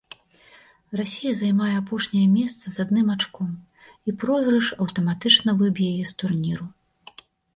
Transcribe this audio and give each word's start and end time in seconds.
Расія 0.99 1.33
займае 1.41 1.73
апошняе 1.81 2.23
месца 2.37 2.65
з 2.75 2.85
адным 2.87 3.11
ачком 3.17 3.51
і 4.11 4.15
пройгрыш 4.23 4.67
аўтаматычна 4.85 5.55
выб'е 5.63 5.91
яе 5.93 6.05
з 6.13 6.19
турніру. 6.23 6.67